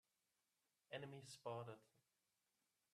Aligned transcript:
Enemy 0.89 1.21
spotted! 1.27 1.77